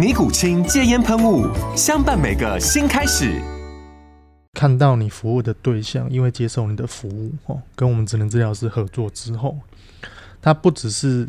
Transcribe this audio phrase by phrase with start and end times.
[0.00, 1.46] 尼古清戒烟喷雾，
[1.76, 3.38] 相伴每个新开始。
[4.54, 9.58] 看到你服务的对象，因为接受你的服务哦，跟我们智能治疗师合作之后，
[10.40, 11.28] 他不只是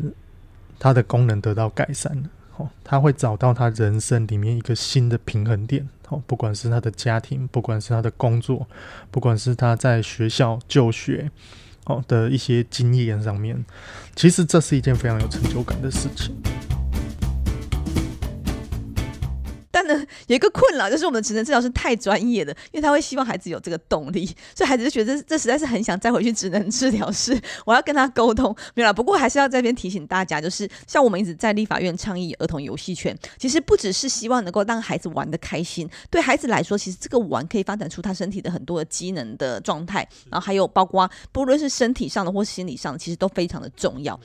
[0.78, 2.22] 他的功能得到改善了
[2.56, 8.66] 哦，他会找到他人生里面一个新的平衡点哦，不管是他的家庭，不管是他的工作，
[9.10, 11.30] 不管是他在学校就学
[11.84, 13.62] 哦的一些经验上面，
[14.16, 16.34] 其实这是一件非常有成就感的事情。
[20.26, 27.38] 有一个困扰，就是我们的职能治疗师太专业了，因为他会希望孩子有这个动力，所以孩子就觉得这实在是很想再回去职能治疗室。
[27.64, 28.92] 我要跟他沟通，没有啦。
[28.92, 44.18] 不过还是要这边提醒大家，就是像我们一直在立法院倡议儿童游戏权，其实不只是希望能够让孩子玩得开心，对孩子来说，其实这个玩可以发展出他身体的很多的机能的状态，然后还有包括不论是身体上的或心理上的，其实都非常的重要。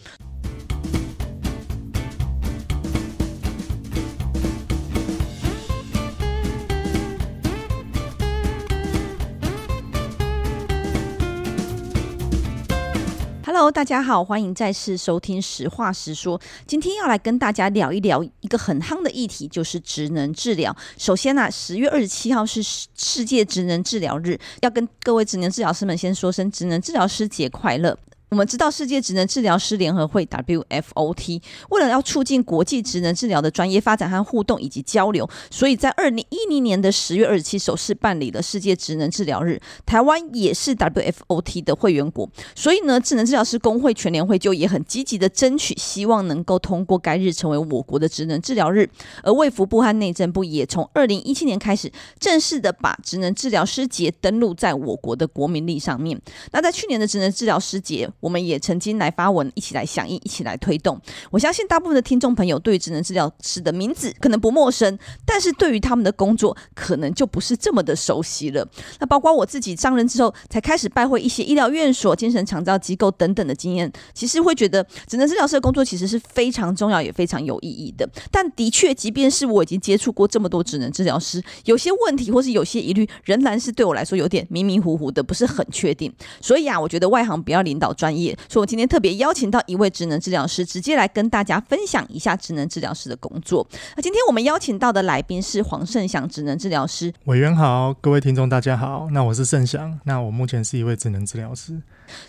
[13.57, 16.37] Hello，大家好，欢迎再次收听《实话实说》。
[16.67, 20.77] 今天要来跟大家聊一聊一个很夯的议题，就是职能治疗。
[20.95, 27.97] 首先呢、啊，十月二十七号是世界职能治疗日，要跟各位职能治疗师们先说声职能治疗师节快乐。
[28.29, 39.57] 我们知道世界职能治疗师联合会 （WFOT） 为了要促进国际职能治疗的专业发展和互动以及交流，所以在二零一零年的十月二十七首次办理了世界职能治疗日。
[39.85, 48.89] 台湾也是 WFOT 的会员国，所以呢，职能治疗师工会全联会就也很积极的争取，希望能够通过该日成为我国的职能治疗日。
[49.23, 51.89] 而卫福部和内政部也从二零一七年开始
[52.19, 56.19] 正式的把职能治疗师节登录在我国的国民历上面。
[56.51, 60.99] 那在去年的职能治疗师节，我们也曾经来发文，一起来响应，一起来推动。
[61.31, 68.67] 我相信大部分的听众朋友对于职能治疗师的名字可能不陌生，但是对于他们的工作可能就不是这么的熟悉了。
[68.99, 78.07] 那包括我自己上任之后，才开始拜会一些医疗院所、精神长照机构等等的经验，其实会觉得职能治疗师的工作其实是非常重要，也非常有意义的。
[78.31, 86.11] 但的确，即便是我已经接触过这么多职能治疗师，有些问题或是有些疑虑，仍然是对我来说有点迷迷糊糊的，不是很确定。
[86.41, 88.33] 所以啊，我觉得外行不要领导专专业。
[88.47, 93.67] 所以，我今天特别邀请到一位职能治疗师，直接来跟大家分享一下职能治疗师的工作。
[93.97, 97.13] 那今天我们邀请到的来宾是黄胜祥职能治疗师。
[97.25, 101.81] 委员好，各位听众大家好，那我是胜祥，那我目前是一位职能治疗师。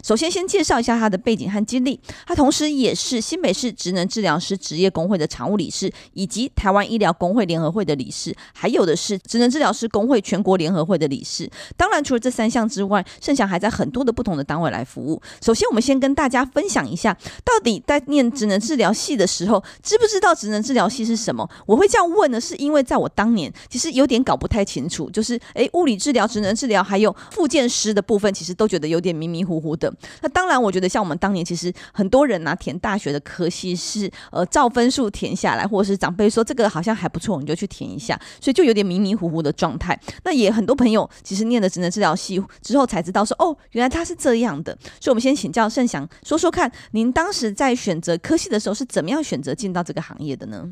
[0.02, 1.98] 首先，先介绍一下他的背景和经历。
[2.26, 11.50] 他同时也是新北市职能治疗师职业工会的常务理事，以及台湾医疗工会联合会的理事，还有的是职能治疗师工会全国联合会的理事。
[11.76, 15.20] 当然，除了这三项之外，胜祥还在很多的不同的单位来服务。
[15.42, 21.48] 首先，我们先跟大家分享一下，到底在念职能治疗系的时候，知不知道职能治疗系是什么？
[21.66, 29.92] 我会这样问呢，是因为在我当年其实有点搞不太清楚，就是诶，物理治疗、职能治疗还有复健师的部分，其实都觉得有点迷迷糊糊的。
[30.22, 39.98] 那当然，我觉得像我们当年，其实很多人拿、填大学的科系是呃照分数填下来，或者是长辈说这个好像还不错，你就去填一下，所以就有点迷迷糊糊的状态。
[40.24, 44.76] 那也很多朋友其实念了职能治疗系之后才知道说哦，原来他是这样的。
[45.00, 50.68] 所以我们先请教盛祥说说看，您当时在选择科系的时候是怎么样选择进到这个行业的呢？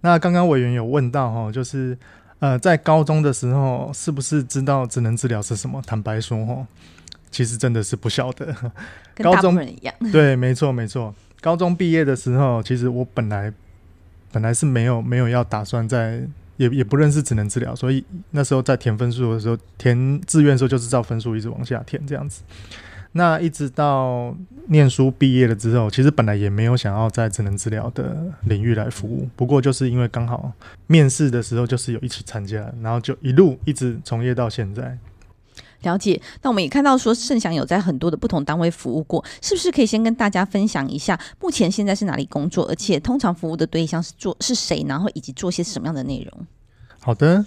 [0.00, 1.98] 那刚刚委员有问到哈，就是。
[2.38, 5.80] 呃，在高中的时候，是不是知道职能治疗是什么？
[5.86, 6.66] 坦白说，哈，
[7.36, 8.46] 其实真的是不晓得。
[9.14, 9.94] 跟大部分人一样。
[10.10, 11.14] 对，没错，没错。
[11.42, 13.52] 高中毕业的时候，其实我本来
[14.32, 16.22] 本来是没有没有要打算在，
[16.56, 22.40] 也也不认识职能治疗，所以那时候在填分数的时候，填志愿的时候就是照分数一直往下填这样子。
[23.12, 24.34] 那一直到
[24.68, 30.50] 念书毕业了之后，其实本来也没有想要在职能治疗的领域来服务，不过就是因为刚好
[30.86, 34.96] 面试的时候就是有一起参加，然后就一路一直从业到现在。
[35.82, 36.20] 了解。
[36.42, 46.46] 那我们也看到说，盛祥有在很多的不同单位服务过，是不是可以先跟大家分享一下，目前现在是哪里工作，而且通常服务的对象是做是谁，然后以及做些什么样的内容？
[47.00, 47.44] 好的。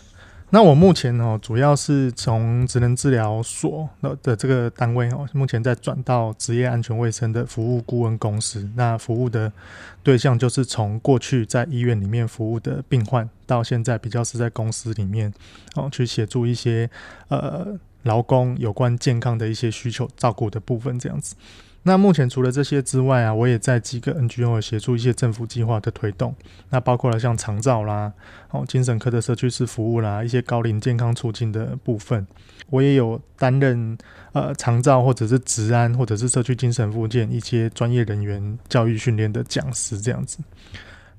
[0.52, 8.68] 那我目前哦，主要是从职能治疗所的的这个单位哦，目前在转到职业安全卫生的服务顾问公司。
[8.76, 9.54] 那服务的
[10.02, 15.32] 对象就是从过去在医院里面服务的病患，到现在比较是在公司里面
[15.76, 16.90] 哦，去协助一些
[17.28, 21.36] 呃劳工有关健康的一些需求照顾的部分这样子。
[21.84, 26.36] 那目前除了这些之外啊，我也在几个 NGO 协助一些政府计划的推动，
[26.70, 28.12] 那包括了像长照啦、
[28.52, 32.28] 哦精神科的社区式服务啦、一些高龄健康促进的部分，
[32.70, 33.98] 我也有担任
[34.34, 40.40] 呃长照或者是职安或者是社区精神复健一些专业人员教育训练的讲师这样子。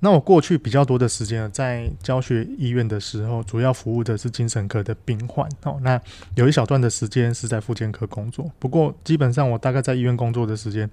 [0.03, 5.49] 那我过去比较多的时间在教学医院的时候，主要服务的是精神科的病患。
[5.63, 6.01] 哦，那
[6.35, 8.51] 有一小段的时间是在复健科工作。
[8.59, 10.91] 不过基本上我大概在医院工作的时间，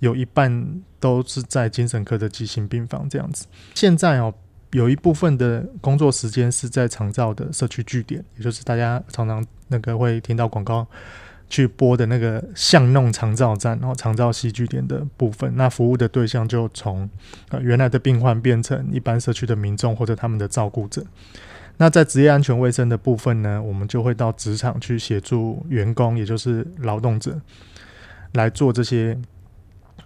[0.00, 3.46] 有一半都是在精神科的急性病房这样子。
[3.74, 4.34] 现在哦，
[4.72, 10.84] 有一部分的工作时间是在长照的社区据点，也就是大家常常那个会听到广告。
[11.52, 17.06] 去播的那个巷弄长照站，然后长照戏剧点的部分，那服务的对象就从
[17.50, 21.04] 呃原来的病患变成一般社区的民众或者他们的照顾者。
[21.76, 27.38] 那在职业安全卫生的部分呢，我们就会到职场去协助员工，也就是劳动者
[28.32, 29.14] 来做这些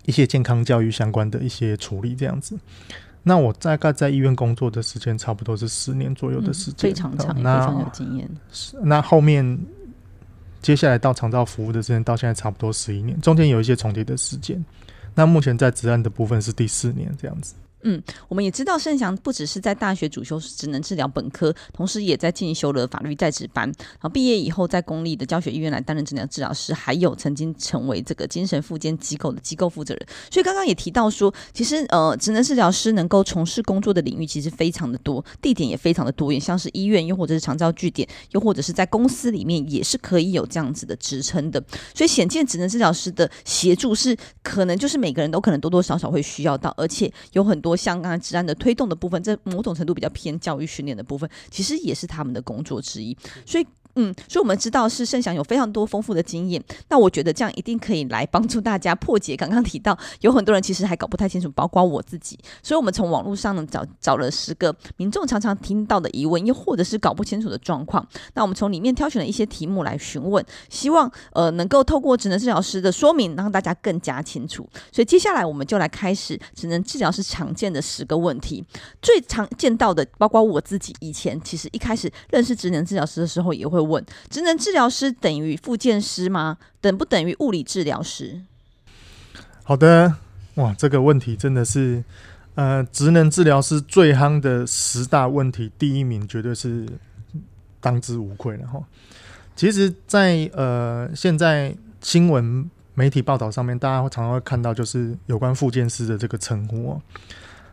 [0.05, 2.59] 一些健康教育相关的一些处理，这样子。
[3.23, 8.29] 那我大概在医院工作的时间差不多是十年左右的时间，非常长，非常有经验。
[8.83, 9.57] 那后面。
[10.67, 14.61] 接下来到长照服务的时间到现在差不多十一年，中间有一些重叠的时间。
[15.15, 17.55] 那目前在职安的部分是第四年这样子。
[17.89, 23.65] 嗯，我们也知道盛祥不只是在大学主修职能治疗本科，同时也在进修了法律在职班。
[23.65, 30.05] 然后毕业以后，在公立的教学医院来担任职能治疗师，还有曾经成为这个精神复健机构的机构负责人。
[30.33, 41.63] 所以刚刚也提到说，其实呃，职能治疗师能够从事工作的领域其实非常的多，地点也非常的多，也像是医院，又或者是长照据点，又或者是在公司里面，也是可以有这样子的职称的。
[41.95, 47.76] 所以显见职能治疗师的协助是可能就是每个人都可能多多少少会需要到，而且有很多。
[47.77, 53.67] 香港治安的推动的部分，在某种程度比较偏教育训练的部分，其实也是他们的工作之一，所以。
[53.97, 59.35] 嗯，所以我们知道是盛祥有非常多丰富的经验，那我觉得这样一定可以来帮助大家破解。
[59.35, 62.39] 刚刚提到有很多人其实还搞不太清楚，包括我自己。
[62.63, 68.07] 所以我们从网络上呢找找了十个民众常常听到的疑问，又或者是搞不清楚的状况。
[68.35, 74.69] 那我们从里面挑选了一些题目来询问，希望呃能够透过职能治疗师的说明，让大家更加清楚。
[74.93, 78.63] 所以接下来我们就来开始职能治疗师常见的十个问题。
[79.01, 83.86] 最常见到的，包括我自己以前其实一开始认识职能治疗师的时候也会。
[83.87, 86.59] 问：职能治疗师等于复健师吗？
[86.81, 88.43] 等不等于物理治疗师？
[89.65, 90.15] 好的，
[90.55, 92.05] 哇，这个问题真的是，
[92.55, 96.87] 呃，职能治疗师最夯的十大问题，第一名绝对是
[97.81, 98.81] 当之无愧的哈。
[99.57, 107.03] 其实在，呃现在新闻媒体报道上面，大家会常常会看到，就是有关复健师的这个称呼哦。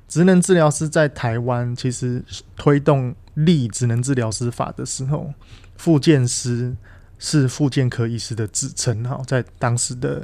[0.07, 2.23] 职能治疗师在台湾其实
[2.55, 5.31] 推动立职能治疗师法的时候。
[5.75, 6.75] 复健师
[7.19, 10.21] 是复健科医师的职称，哈，在当时的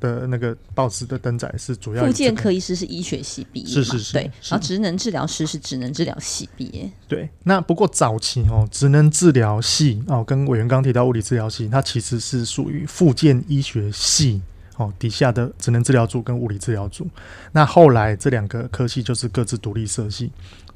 [0.00, 2.04] 的那个报纸的登载是主要。
[2.04, 4.22] 复健科医师是医学系毕业，是是是，对。
[4.48, 7.28] 然后职能治疗师是职能治疗系毕业，对。
[7.44, 14.42] 那不过早期哦，职能治疗系哦，跟委员刚提到物理治疗系，它其实是属于复健医学系
[14.76, 17.06] 哦底下的职能治疗组跟物理治疗组。
[17.52, 20.30] 那后来这两个科系就是各自独立设系。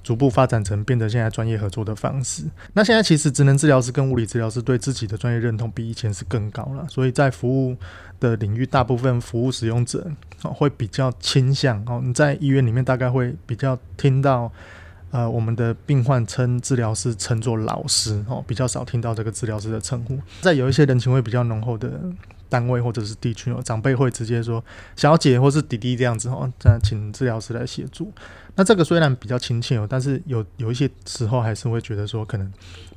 [0.09, 2.43] 逐步发展成变得现在专业合作的方式。
[2.73, 7.77] 那现在其实职能治疗师跟物理治疗师对自己的专业认同比以前是更高了，所以在服务
[8.19, 10.11] 的领域，大部分服务使用者
[10.41, 12.01] 会比较倾向哦。
[12.03, 14.51] 你在医院里面大概会比较听到，
[15.11, 20.19] 呃，我们的病患称治疗师称作老师哦，比较少听到这个治疗师的称呼。
[20.41, 22.01] 在有一些人情味比较浓厚的
[22.49, 24.65] 单位或者是地区哦，长辈会直接说
[24.97, 28.11] 小姐或是弟弟这样子哦，这样请治疗师来协助。
[28.59, 32.53] 那这个虽然比较亲切哦，但是有有一些时候还是会觉得说可能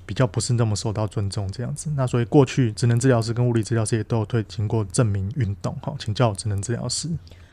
[0.08, 1.88] 比较不是那么受到尊重这样子。
[1.96, 7.08] 那所以过去职能治疗师跟物理治疗师也都有推行过证明运动，哈，请教职能治疗师。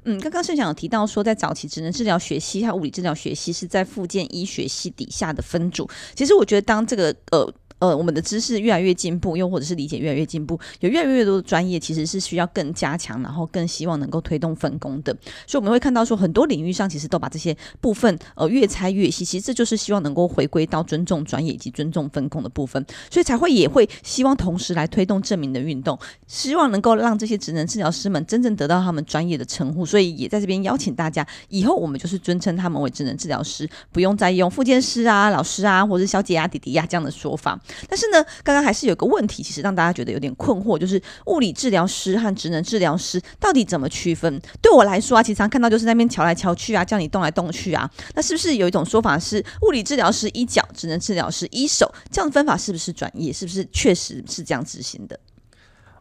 [0.05, 5.87] 嗯，刚刚盛祥有提到说，在早期职能治疗学系和物理治疗学系是在福建医学系底下的分组。
[6.15, 7.53] 其实我觉得当这个呃。
[7.79, 15.17] 呃，我们的知识越来越进步，又或者是理解越来越进步，有越来越多的专业其实是需要更加强，然后更希望能够推动分工的。
[15.47, 19.25] 所以我们会看到说，很多领域上其实都把这些部分呃越拆越细。
[19.25, 29.87] 其实这就是希望能够回归到尊重专业以及尊重分工的部分，所以才会也会希望同时来推动证明的运动，希望能够让这些职能治疗师们真正得到他们专业的称呼。
[29.87, 37.59] 所以也在这边邀请大家，以后我们就是尊称他们为职能治疗师，不用再用复健师啊、老师啊，或者小姐啊、弟弟呀、啊、这样的说法。
[37.89, 44.41] 但是呢，刚刚还是有个问题，其实让大家觉得有点困惑，就是物理治疗师和职能治疗师到底怎么区分？
[44.61, 51.93] 对我来说啊，其实常看到就是那边瞧来瞧去啊，叫你动来动去啊，那是不是有一种说法是物理治疗师一脚，职能治疗师一手？
[52.11, 53.33] 这样的分法是不是专业？
[53.33, 55.19] 是不是确实是这样执行的？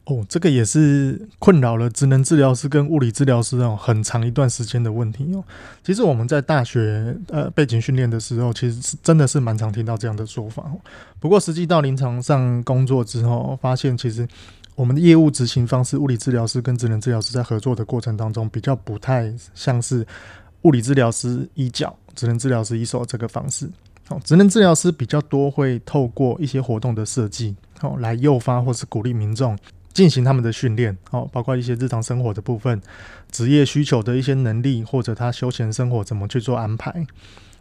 [0.10, 5.44] 哦，这个也是困扰了职能治疗师跟物理治疗师哦很长一段时间的问题哦。
[5.84, 10.64] 其实我们在大学呃背景训练的时候，其实是真的是蛮常听到这样的说法。
[11.20, 14.26] 不过实际到临床上工作之后，发现其实
[14.76, 20.08] 我们的业务执行方式，物理治疗师跟职能治疗师在合作的过程当中，比较不太像是
[20.62, 23.70] 物理治疗师一脚，职能治疗师一手这个方式。
[24.08, 29.58] 哦，职能治疗师比较多会透过一些活动的设计，哦，来诱发或是鼓励民众。
[29.98, 32.80] 进行他们的训练，哦，包括一些日常生活的部分，
[33.32, 37.04] 职业需求的一些能力，或者他休闲生活怎么去做安排。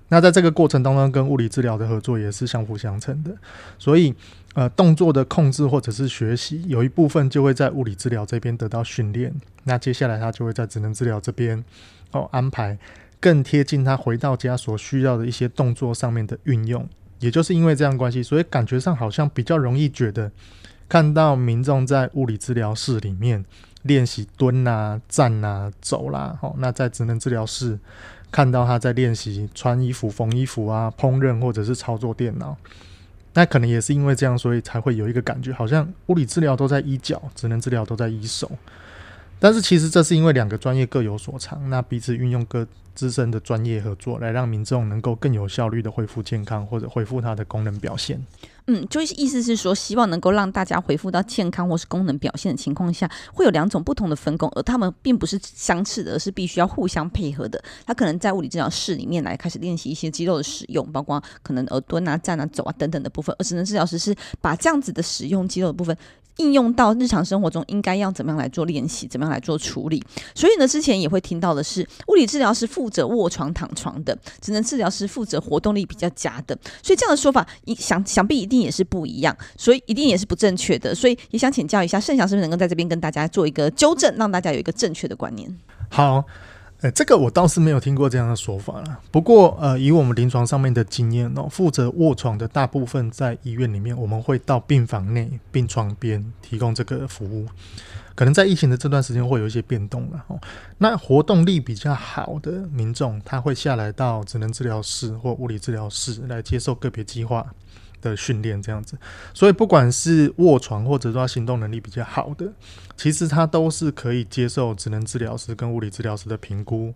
[0.08, 3.34] 那在这个过程当中，跟物理治疗的合作也是相辅相成的。
[3.78, 4.14] 所以，
[4.52, 9.32] 呃，动作的控制或者是学习，有一部分就会在物理治疗这边得到训练。
[9.64, 11.64] 那接下来他就会在职能治疗这边，
[12.10, 12.76] 哦，安排
[13.18, 16.86] 更贴近他回到家所需要的一些动作上面的运用。
[17.18, 20.30] 也就是因为这样关系，所以感觉上好像比较容易觉得。
[20.88, 23.44] 看到民众在物理治疗室里面
[23.82, 27.78] 练习蹲啊、站啊、走啦，好，那在职能治疗室
[28.30, 32.56] 看到他在练习穿衣服、缝衣服啊、烹饪或者是操作电脑，
[33.34, 38.50] 那可能也是因为这样，所以才会有一个感觉，好像物理治疗都在医脚，职能治疗都在医手。
[39.38, 48.20] 但是其实这是因为两个专业各有所长，那彼此运用各自身的专业合作，来让民众能够更有效率的恢复健康或者恢复他的功能表现。
[48.68, 57.62] 嗯，就是意思是说，希望能够让大家恢复到健康或是功能表现的情况下，会有两种不同的分工，而他们并不是相斥的，而是必须要互相配合的。
[57.86, 65.96] 他可能在物理治疗室里面来开始练习一些肌肉的使用，包括可能呃蹲啊、站啊、走啊等等的部分，而职能治疗师是把这样子的使用肌肉的部分。
[66.36, 70.02] 应用到日常生活中，应该要怎么样来做练习，怎么样来做处理？
[70.34, 76.56] 所以呢，之前也会听到的是，物理治疗师负责卧床躺床的，职能治疗师负责活动力比较佳的。
[76.82, 80.94] 所以这样的说法，一想想必一定也是不一样，所以一定也是不正确的。
[80.94, 85.52] 所以也想请教一下盛祥，是不是能够在这边跟大家做一个纠正，让大家有一个正确的观念？
[85.90, 86.24] 好。
[86.90, 89.00] 这个我倒是没有听过这样的说法了。
[89.10, 97.46] 不过，呃，以我们临床上面的经验哦，负责卧床的大部分在医院里面，我们会到病房内、病床边提供这个服务。
[98.14, 100.40] 可能在疫情的这段时间会有一些变动了哦。
[100.78, 107.46] 那活动力比较好的民众，他会下来到职能治疗室或物理治疗室来接受个别计划
[108.00, 108.96] 的训练这样子，
[109.34, 112.50] 所以不管是卧床或者说他行动能力比较好的，
[112.96, 116.92] 其实他都是可以接受职能治疗师跟物理治疗师的评估，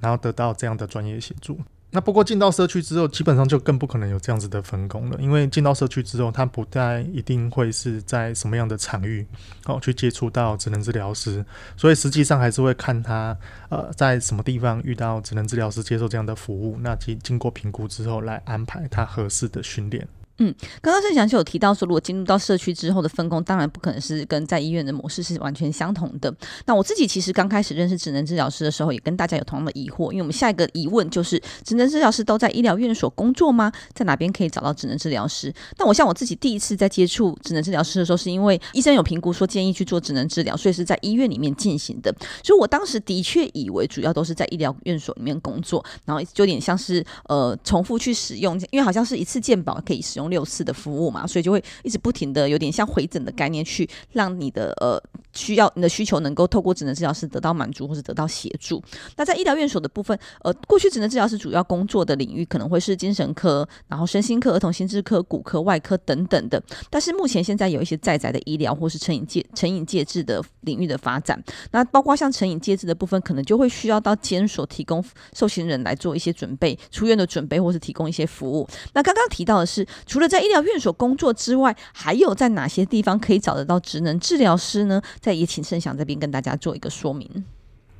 [0.00, 1.58] 然后得到这样的专业协助。
[1.94, 9.26] 那不过进到社区之后，基本上就更不可能有这样子的分工了，因为进到社区之后，他不再一定会是在什么样的场域
[9.66, 11.44] 哦去接触到职能治疗师，
[11.76, 13.36] 所以实际上还是会看他
[13.68, 20.08] 呃在什么地方遇到职能治疗师接受这样的服务，那经经过评估之后来安排他合适的训练。
[20.42, 26.34] 嗯，刚刚盛祥就有提到说，如果进入到社区之后的分工，当然不可能是跟在医院的模式是完全相同的。
[26.66, 33.70] 那我自己其实刚开始认识职能治疗师的时候，也跟大家有同样的疑惑，因为我们下一个疑问就是，职能治疗师都在医疗院所工作吗？
[33.94, 35.54] 在哪边可以找到职能治疗师？
[35.78, 42.12] 那我像我自己第一次在接触职能治疗师的时候，是因为医生有评估说建议去做职能治疗，所以是在医院里面进行的。
[42.42, 55.00] 所以我当时的确以为主要都是在医疗院所里面工作，然后就有点像是呃重复去使用，因为好像是一次健保可以使用六四的服务嘛，所以就会一直不停的有点像回诊的概念，去让你的呃
[55.32, 58.82] 需要你的需求能够透过职能治疗师得到满足或者得到协助。
[59.16, 66.60] 那在医疗院所的部分，呃，过去职能治疗师主要工作的领域可能会是精神科，然后身心科、儿童心智科、骨科、外科等等的。
[66.88, 71.38] 但是目前现在有一些在宅的医疗或是成瘾戒成瘾戒治的领域的发展，
[71.70, 78.66] 那包括像成瘾戒治的部分，可能就会需要到监所提供受刑人来做一些准备、出院的准备，或是提供一些服务。
[78.94, 85.00] 那刚刚提到的是，除了在医疗院所工作之外，还有在哪些地方可以找得到职能治疗师呢？
[85.20, 87.26] 在也请盛祥这边跟大家做一个说明。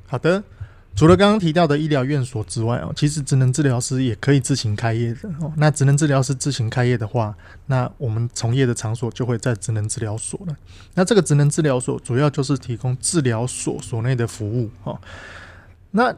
[0.05, 0.43] 好的，
[0.95, 5.51] 除了刚刚提到的医疗院所之外哦，其实职能治疗师也可以自行开业的哦。
[5.57, 10.55] 那职能治疗师自行开业的话，那我们从业的场所就会在职能治疗所了。
[10.93, 15.01] 那这个职能治疗所主要就是提供治疗所所内的服务哦。
[15.89, 16.15] 那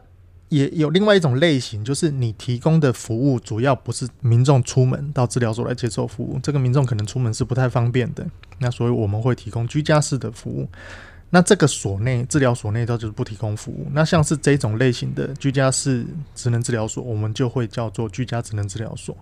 [0.50, 8.26] 也有另外一种类型，就是你提供的服务主要不是民众出门到治疗所来接受服务，这个民众可能出门是不太方便的。
[8.60, 10.68] 那所以我们会提供居家式的服务。
[11.32, 13.88] 那这个所内治疗所内，它就是不提供服务。
[13.92, 19.18] 那像是这种类型的居家式职能治疗所，我们就会叫做居家职能治疗所。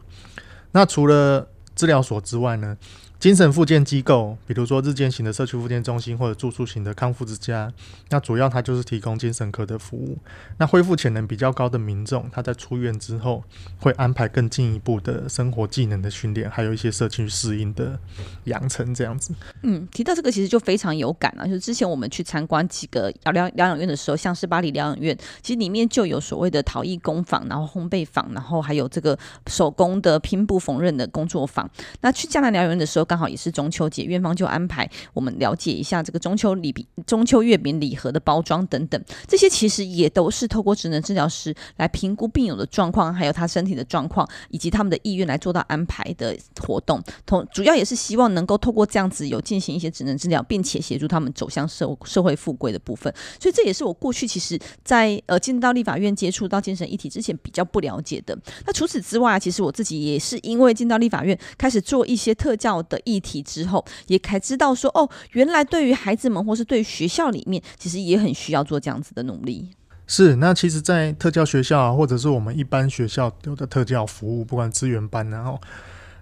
[0.71, 2.77] 那除了治疗所之外呢，
[3.23, 7.71] 精神复健机构，比如说日间型的社区复健中心或者住宿型的康复之家，
[8.09, 10.17] 那主要它就是提供精神科的服务。
[10.57, 13.41] 那恢复潜能比较高的民众，他在出院之后
[13.79, 17.97] 会安排更进一步的生活技能的训练，还有一些社区适应的
[18.43, 19.33] 养成这样子。
[19.61, 31.71] 嗯，提到这个其实就非常有感啊，就是之前我们去参观几个疗疗疗养院的时候，像是巴黎疗养院，其实里面就有所谓的陶艺工坊，然后烘焙坊，然后还有这个手工的拼布缝纫的工作坊。
[32.01, 46.99] 那去嘉南疗养院的时候，刚好也是中秋节，院方就安排我们了解一下这个中秋礼饼、中秋月饼礼盒的包装等等，这些其实也都是透过职能治疗师来评估病友的状况，还有他身体的状况，以及他们的意愿来做到安排的活动。
[47.23, 53.13] 同主要也是希望能够透过这样子有进行一些职能治疗，并且协助他们走向社社会复归的部分。
[53.39, 58.35] 所以这也是我过去其实在呃进到立法院接触到精神议题之前比较不了解的。
[58.65, 63.43] 那除此之外，其实我自己也是因为进到立法院开始做一些特教的议题。
[63.43, 69.69] 之后也才知道说哦，原来对于孩子们或是对于学校里面，其实也很需要做这样子的努力。
[70.07, 75.59] 是，那其实，在特教学校啊，或者是我们一般学校有的特教服务，不管资源班，然后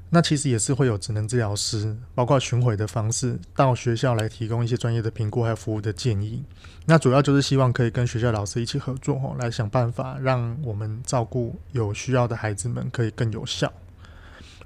[0.10, 6.44] 那其实也是会有职能治疗师，包括巡回的方式到学校来提供一些专业的评估还有服务的建议。
[6.86, 13.72] 那主要就是希望可以跟学校老师一起合作，哦，来想办法让我们照顾有需要的孩子们可以更有效。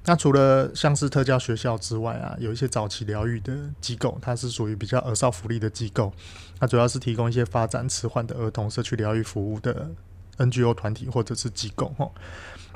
[0.08, 6.14] 那除了像是特教学校之外啊，有一些早期疗愈的机构，它是属于比较儿少福利的机构，
[6.60, 9.90] 它主要是提供一些发展迟缓的儿童社区疗愈服务的
[10.38, 12.10] NGO 团体或者是机构哈。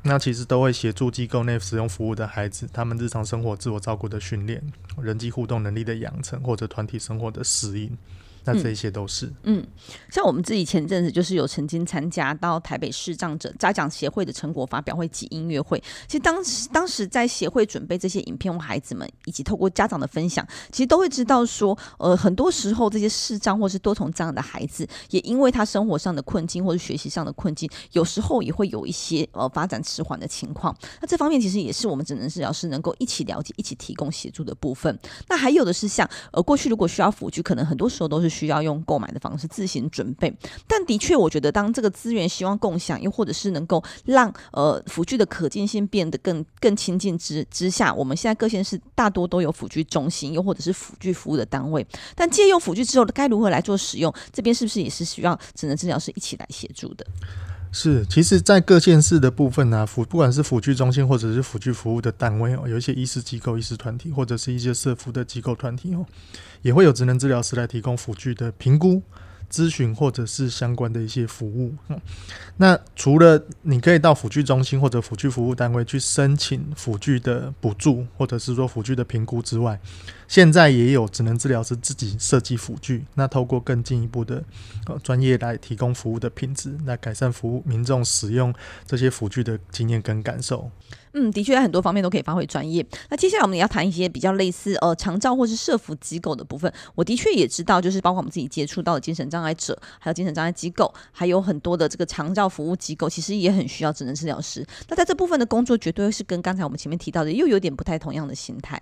[0.02, 4.64] 那其实都会协助机构内使用服务的孩子，他们日常生活自我照顾的训练、
[5.02, 7.98] 人际互动能力的养成或者团体生活的适应。
[8.54, 9.68] 那这些都是嗯，嗯，
[10.10, 15.82] 像我们自己前阵子就是有曾经参加到台北视障者家长协会的成果发表会及音乐会。
[16.08, 30.76] 其实当时当时在协会准备这些影片，或孩子们以及透过家长的分享，其实都会知道说，呃，很多时候这些视障或是多重障碍的孩子，也因为他生活上的困境或者学习上的困境，有时候也会有一些呃发展迟缓的情况。
[31.02, 34.98] 那这方面其实也是我们只能治疗师能够一起了解、一起提供协助的部分。
[35.28, 38.39] 那还有的是像呃过去如果需要辅具，可能很多时候都是。
[38.40, 40.34] 需要用购买的方式自行准备，
[40.66, 51.86] 但的确，我觉得当这个资源希望共享，又或者是能够让呃辅具的可见性变得更更亲近之之下，我们现在各县市大多都有辅具中心，又或者是辅具服务的单位。
[52.16, 54.14] 但借用辅具之后，该如何来做使用？
[54.32, 57.06] 这边是不是也是需要智能治疗师一起来协助的？
[57.72, 66.04] 是，其实，在各县市的部分呢、啊，辅不管是辅具中心或者是辅具服务的单位哦，有一些医师机构、医师团体，或者是一些社服的机构团体哦，
[66.64, 69.02] 也会有职能治疗师来提供辅具的评估、
[69.50, 71.74] 咨询或者是相关的一些服务。
[71.88, 72.00] 嗯，
[72.58, 79.80] 那除了你可以到辅具中心或者辅具服务单位去申请辅具的补助，或者是说辅具的评估之外，
[80.28, 84.44] 现在也有职能治疗师自己设计辅具，那透过更进一步的
[84.86, 88.54] 呃专业来提供服务的品质，来改善服务民众使用
[88.86, 90.70] 这些辅具的经验跟感受。
[91.22, 92.86] 嗯，的确在很多方面都可以发挥专业。
[93.10, 96.72] 那接下来我们也要谈一些比较类似呃长照或是社服机构的部分。
[96.96, 104.66] 我的确也知道，就是包括我们自己接触到的精神障碍者，还有精神障碍机构，还有很多的这个长照服务机构，其实也很需要智能治疗师。
[104.88, 108.80] 那在这部分的工作，绝对是跟刚才我们前面提到的又有点不太同样的心态。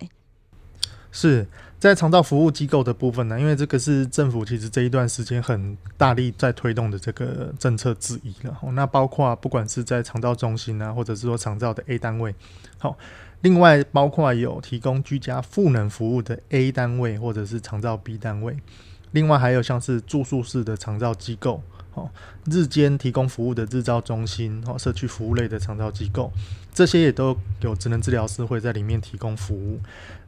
[1.11, 1.47] 是
[1.79, 8.57] 在长照服务机构的部分呢，因为这个是政府其实这一段时间很大力在推动的这个政策之一了。
[8.73, 12.33] 那包括不管是在长照中心啊，或者是说长照的 A 单位，
[12.79, 12.97] 好，
[13.41, 18.57] 另外包括有提供居家赋能服务的 A 单位或者是长照 B 单位，
[19.11, 21.61] 另外还有像是住宿式的长照机构。
[21.91, 22.11] 好
[22.45, 26.31] 日间提供服务的日照中心，好社区服务类的长照机构，
[26.71, 29.79] 这些也都有职能治疗师会在里面提供服务。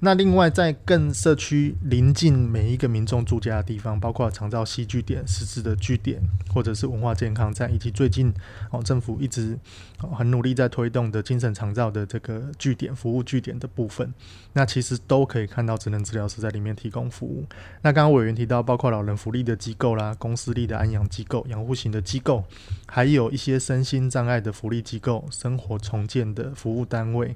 [0.02, 6.22] 那另外，在更社区临近每一个民众住家的地方，包括长照系据点、实质的据点，
[6.54, 8.34] 或者是文化健康站，以及最近
[8.72, 9.60] 哦政府一直
[9.98, 14.14] 很努力在推动的精神长照的这个据点服务据点的部分，
[14.54, 17.46] 那其实都可以看到职能治疗师在里面提供服务。
[17.82, 22.46] 那刚刚委员提到，包括老人福利的机构啦、公私立的安养机构、养护型的机构，
[22.88, 27.36] 还有一些身心障碍的福利机构、生活重建的服务单位。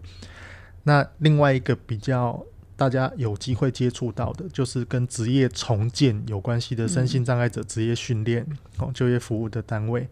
[0.85, 8.45] 那另外一个比较大家有机会接触到的，就是跟职业重建有关系的身心障碍者职业训练
[8.77, 10.07] 哦就业服务的单位。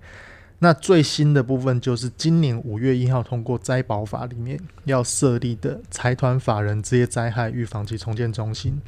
[0.59, 8.79] 那最新的部分就是今年五月一号通过灾保法里面要设立的财团法人职业灾害预防及重建中心，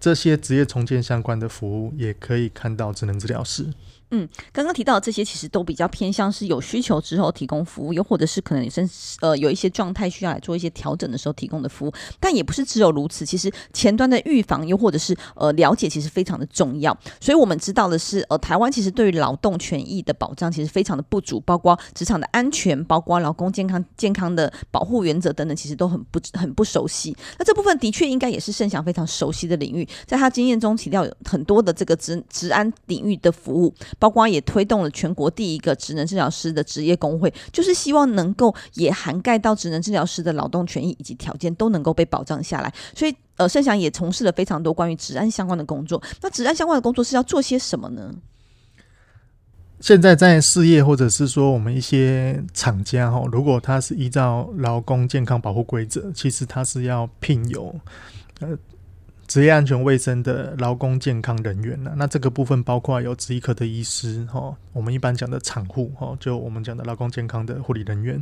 [0.00, 3.64] 这些职业重建相关的服务也可以看到职能治疗师。
[4.12, 8.88] 嗯，刚刚提到的这些其实都比较偏向是有需求之后提供服务，又或者是可能你身
[9.20, 13.24] 呃有一些状态需要来做一些调整的时候提供的服务，但也不是只有如此。
[13.24, 16.96] 其实前端的预防又或者是呃了解其实非常的重要。
[17.20, 27.16] 所以我们知道的是，呃，台湾其实对于劳动权益的保障其实非常的不足，包括职场的安全，包括劳工健康健康的保护原则等等，其实都很不很不熟悉。
[27.38, 33.72] 那这部分的确应该也是盛祥非常熟悉的领域，在他经验中提到有很多的这个职职安领域的服务。
[34.00, 42.74] 包括也推动了全国第一个职能治疗师的职业工会，就是希望能够也涵盖到职能治疗师的劳动权益以及条件都能够被保障下来。
[42.96, 46.02] 所以，呃，盛祥也从事了非常多关于职安相关的工作。
[46.22, 48.12] 那职安相关的工作是要做些什么呢？
[49.80, 57.74] 现在在事业或者是说我们一些厂家哈，如果他是依照劳工健康保护规则，其实他是要聘有
[58.40, 58.58] 呃。
[59.30, 61.92] 职业安全卫生的劳工健康人员呢？
[61.96, 68.20] 那这个部分包括有职业科的医师哈，我们一般讲的产护哈，就我们讲的劳工健康的护理人员，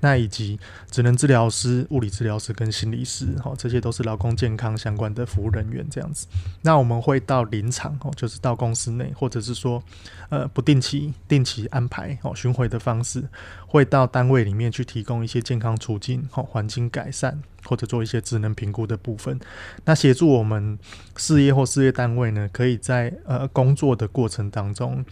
[0.00, 0.58] 那以及
[0.90, 6.26] 职能治疗师、物理治疗师跟心理师哈，这些都是劳工健康相关的服务人员这样子。
[6.62, 9.82] 那我们会到临场哦，就是到公司内，或者是说
[10.28, 13.22] 呃不定期、定期安排哦巡回的方式，
[13.66, 17.40] 会到单位里面去提供一些健康促进、好环境改善。
[17.64, 19.38] 或者做一些职能评估的部分，
[19.84, 20.78] 那协助我们
[21.16, 25.04] 事业或事业单位呢，可以在呃工作的过程当中，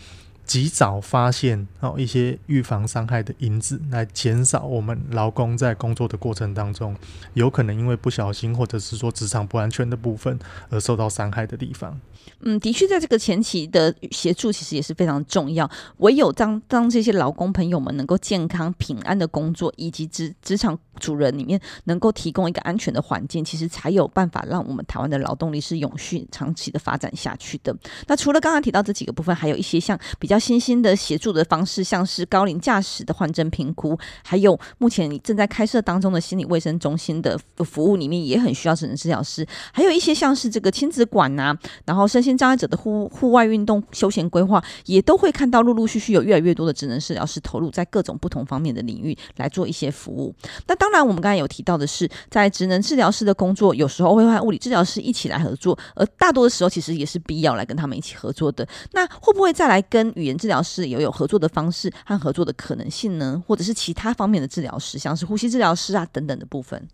[0.46, 6.96] 及早发现哦一些预防伤害的因子，来减少我们劳工在工作的过程当中，
[7.34, 10.38] 有可能因为不小心或者是说职场不安全的部分
[10.70, 12.00] 而受到伤害的地方。
[12.40, 15.68] 嗯，的确，在这个前期的协助其实也是非常重要。
[15.98, 27.74] 唯有当当这些劳工朋友们能够健康平安的工作，以及职职场主人里面能够提供一个安全的环境，其实才有办法让我们台湾的劳动力是永续长期的发展下去的。
[28.06, 42.06] 那除了刚刚提到这几个部分，还有一些像比较新兴的协助的方式，像是高龄驾驶的换证评估，还有目前正在开设当中的心理卫生中心的服务里面也很需要职能治疗师，还有一些像是这个亲子馆、啊，然后。
[42.16, 50.34] 身心障碍者的户户外运动休闲规划，也都会看到陆陆续续有越来越多的职能治疗师投入在各种不同方面的领域来做一些服务。
[50.66, 58.66] 那当然，我们刚才有提到的是，在职能治疗师的工作，有时候会和物理治疗师一起来合作，而大多的时候其实也是必要来跟他们一起合作的。
[58.92, 63.40] 那会不会再来跟语语言治疗师也有合作的方式和合作的可能性呢？
[63.46, 66.88] 或者是其他方面的治疗师，像是呼吸治疗师啊等等的部分？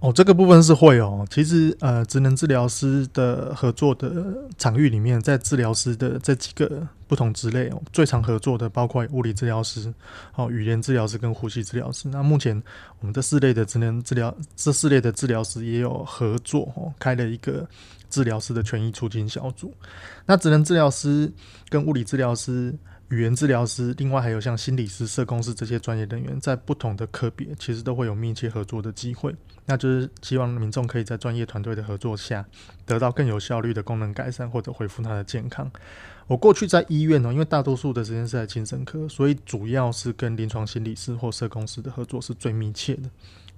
[0.00, 1.26] 哦，这个部分是会哦。
[1.28, 9.92] 其实，呃，职能治疗师的合作的场域里面，在治疗师的这几个不同职类哦，最常合作的包括物理治疗师、
[10.36, 12.08] 哦语言治疗师跟呼吸治疗师。
[12.08, 12.62] 那目前
[13.00, 17.68] 我们这四类的职能治疗，这四类的治疗师也有合作哦，开了一个
[18.08, 19.74] 治疗师的权益促进小组。
[20.26, 21.32] 那职能治疗师
[21.68, 22.74] 跟物理治疗师。
[23.10, 29.34] 语言治疗师，另外还有像心理师、社工师这些专业人员，在不同的科别，其实都会有密切合作的机会。
[29.64, 32.44] 那就是希望民众可以在专业团队的合作下，
[32.84, 35.72] 得到更有效率的功能改善或者恢复他的健康。
[36.26, 43.08] 我过去在医院呢，因为大多数的时间是在精神科，所以主要是跟临床心理师或社工师的合作是最密切的。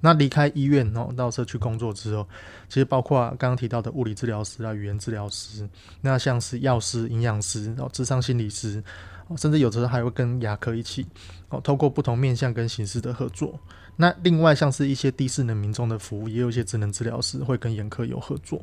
[0.00, 2.26] 那离开医院哦，到社区工作之后，
[2.68, 5.68] 其实包括刚刚提到的物理治疗师啊、语言治疗师，
[6.00, 8.82] 那像是药师、营养师，哦、智商心理师。
[9.36, 11.06] 甚至有时候还会跟牙科一起
[11.50, 13.56] 哦，透过不同面向跟形式的合作。
[13.94, 18.60] 那另外像是一些低智能民众的服务，也有一些智能治疗师会跟眼科有合作。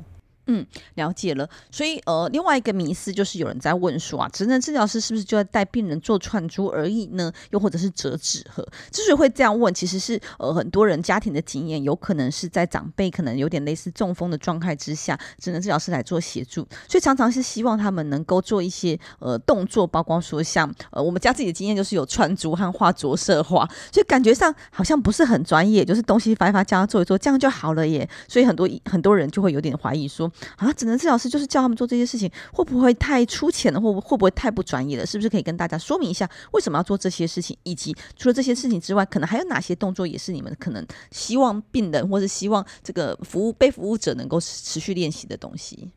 [0.48, 1.48] 嗯，了解了。
[1.70, 7.32] 所以呃，另外一个迷思就是有人在问说啊，职能治疗师是不是就要带病人做串珠而已呢？
[7.52, 8.68] 又或者是折纸盒？
[8.92, 28.08] 之所以会这样问，其实是呃很多人家庭的经验，有可能是在长辈可能有点类似中风的状态之下，职能治疗师来做协助，所以常常是希望他们能够做一些呃动作，包括说像呃我们家自己的经验就是有串珠和画着色画，所以感觉上好像不是很专业，就是东西发一发，叫他做一做，这样就好了耶。
[28.30, 30.32] 所以很多很多人就会有点怀疑说。
[30.56, 35.06] 啊，职能治疗师就是叫他们做这些事情，会不会太粗浅了，或会不会太不专业了？
[35.06, 45.90] 是不是可以跟大家说明一下，为什么要做这些事情，以及除了这些事情之外，可能还有哪些动作也是你们可能希望病人或者希望这个服务被服务者能够持续练习的东西？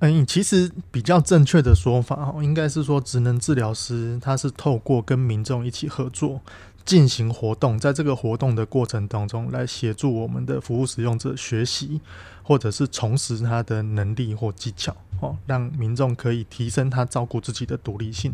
[0.00, 6.40] 嗯，其实比较正确的说法哦，应该是说职能治疗师他是透过跟民众一起合作。
[6.86, 12.00] 进行活动，在这个活动的过程当中，来协助我们的服务使用者学习，
[12.44, 18.32] 或者是重拾他的能力或技巧，哦，让民众可以提升他照顾自己的独立性。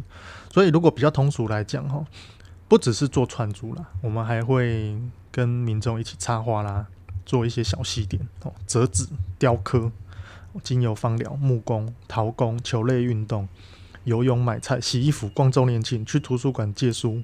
[0.53, 2.05] 所以，如果比较通俗来讲，哈，
[2.69, 4.99] 不只是做串珠啦，我们还会
[5.31, 6.87] 跟民众一起插花啦，
[7.25, 9.07] 做一些小细点，哦，折纸、
[9.39, 9.91] 雕刻、
[10.63, 13.49] 精油芳疗、木工、陶工、球类运动、
[14.05, 17.23] 游泳、买菜、洗衣服、逛周年庆、去图书馆借书。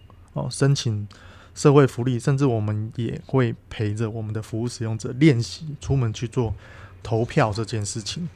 [0.50, 1.08] 申请
[1.54, 6.54] 社会福利，甚至我们也会陪着我们的服务使用者练习出门去做
[7.02, 8.28] 投票这件事情。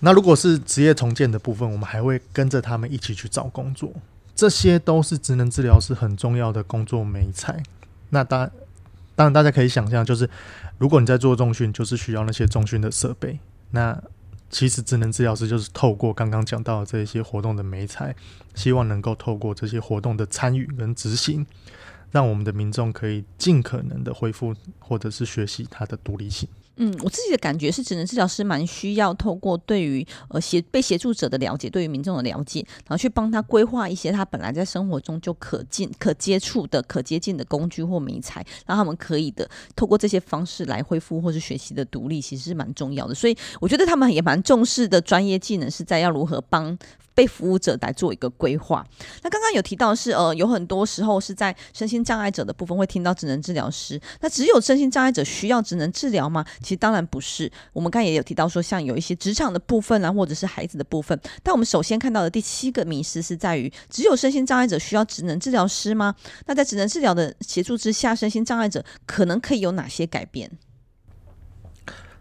[0.00, 3.92] 那如果是职业重建的部分，我们还会跟着他们一起去找工作，
[4.34, 7.62] 这些都是职能治疗师很重要的工作美材。
[8.08, 8.50] 那当，
[9.14, 10.28] 当然大家可以想象，就是
[10.78, 13.38] 如果你在做重训，就是需要那些重训的设备。
[13.72, 14.00] 那
[14.50, 18.14] 其实，职能治疗师就是透过刚刚讲到的这些活动的媒材，
[18.56, 21.46] 希望能够透过这些活动的参与跟执行，
[22.10, 26.48] 让我们的民众可以尽可能的恢复或者是学习他的独立性。
[26.82, 43.14] 嗯，我自己的感觉是，职能治疗师蛮需要透过对于呃协被协助者的了解，对于民众的了解，然后去帮他规划一些他本来在生活中就可进、可接触的、可接近的工具或媒材，让他们可以的透过这些方式来恢复或是学习的独立，其实是蛮重要的。
[43.14, 46.78] 所以我觉得他们也蛮重视的专业技能是在要如何帮。
[47.14, 48.86] 被服务者来做一个规划。
[49.22, 54.00] 那刚刚有提到是呃，有很多时候是在身心障碍者的部分会听到职能治疗师。
[54.20, 56.44] 那只有身心障碍者需要职能治疗吗？
[56.60, 57.50] 其实当然不是。
[57.72, 61.18] 我们刚刚也有提到说，像有一些职场的部分啊，或者是孩子的部分。
[61.42, 66.14] 但我们首先看到的第七个迷思是在于，只有身心障碍者需要职能治疗师吗？
[66.46, 70.50] 那在职能治疗的协助之下，身心障碍者可能可以有哪些改变？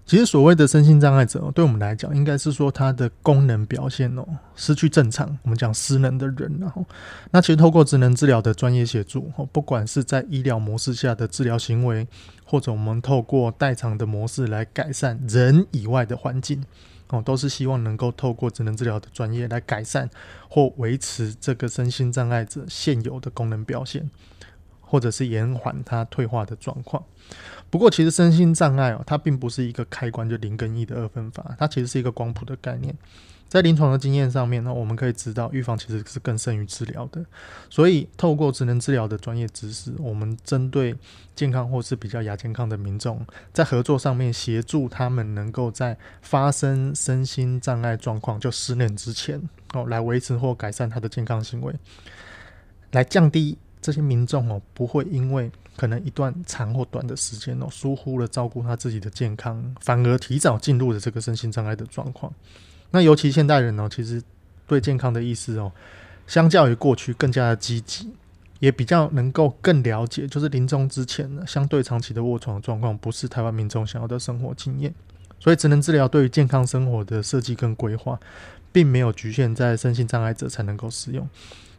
[0.10, 6.84] 其实所谓的身心障碍者，对我们来讲，应该是说他的功能表现哦失去正常，我们讲失能的人，然后
[7.30, 12.08] 那其实透过职能治疗的专业协助，不管是在医疗模式下的治疗行为，
[12.44, 16.66] 或者我们透过代偿的模式来改善人以外的环境，
[17.10, 20.10] 哦，都是希望能够透过职能治疗的专业来改善
[20.50, 24.10] 或维持这个身心障碍者现有的功能表现，
[24.82, 27.04] 或者是延缓他退化的状况。
[27.70, 32.96] 不过，其实身心障碍哦，它并不是一个开关就零跟一的二分法，它其实是一个光谱的概念。
[33.48, 37.26] 在临床的经验上面呢，我们可以知道，预防其实是更胜于治疗的。
[37.68, 40.96] 所以，透过职能治疗的专业知识，我们针对
[41.36, 49.42] 健康或是比较亚健康的民众，在合作上面协助他们，能够在发生身心障碍状况就失能之前
[49.74, 51.74] 哦，来维持或改善他的健康行为，
[52.92, 62.30] 来降低这些民众哦，不会因为可能一段长或短的时间哦，疏忽了照顾他自己的健康，反而提早进入了这个身心障碍的状况。
[62.92, 64.22] 那尤其现代人呢，其实
[64.68, 65.72] 对健康的意识哦，
[66.28, 68.12] 相较于过去更加的积极，
[68.60, 74.94] 也比较能够更了解，就是临终之前呢，相对长期的卧床状况，不是台湾民众想要的生活经验。
[75.40, 78.20] 所以，职能治疗对于健康生活的设计跟规划，
[78.74, 81.26] 并没有局限在身心障碍者才能够使用。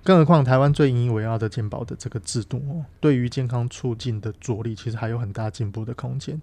[0.02, 6.40] 更何况，台湾最引以为傲的健保的这个制度哦，对于健康促进的着力，其实还有很大进步的空间。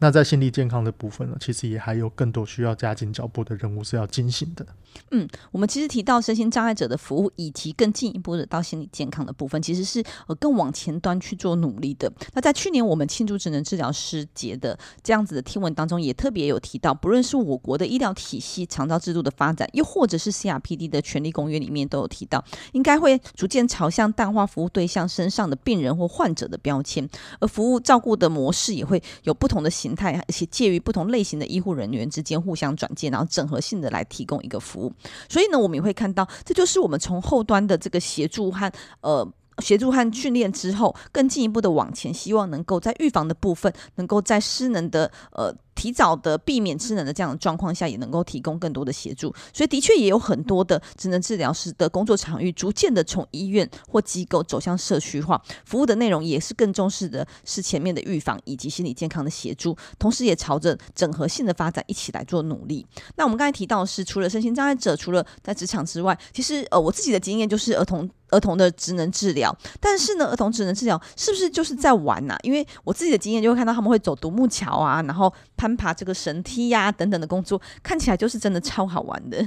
[0.00, 4.64] 那在心理健康的部分呢，其实也还有更多需要加紧脚步的任务是要进行的。
[5.10, 12.10] 嗯，我们其实提到身心障碍者的服务，以及更进一步的到心理健康的部分，其实是呃更往前端去做努力的。
[12.32, 27.08] 那在去年我们庆祝职能治疗师节的这样子的听闻当中，也特别有提到，不论是我国的医疗体系长照制度的发展，又或者是 CRPD 的权利公约里面都有提到，应该会逐渐朝向淡化服务对象身上的病人或患者的标签，
[27.40, 34.92] 而服务照顾的模式也会有不同的形态，而且介于不同类型的医护人员之间互相转介，然后整合性的来提供一个服务。
[35.28, 39.26] 所以呢，我们也会看到，这就是我们从后端的这个协助和呃
[39.58, 45.54] 协助和训练之后，更进一步的往前，希望能够在预防的部分，能够在失能的呃。
[45.78, 49.32] 提早的避免智能的这样的状况下，也能够提供更多的协助。
[49.54, 62.84] 所以，的确也有很多的职能治疗师的工作场域，逐渐的从医院或机构走向社区化，服务的内容也是更重视的是前面的预防以及心理健康的协助，同时也朝着整合性的发展一起来做努力。
[63.14, 68.10] 那我们刚才提到的是，除了身心障碍者，除了在职场之外，其实呃，我自己的经验就是儿童。
[68.30, 79.46] 儿童的职能治疗，但是呢，儿童职能治疗是不是就是在玩呐、因为我自己的经验就会看到他们会走独木桥啊，然后攀爬这个绳梯呀、等等的工作，看起来就是真的超好玩的。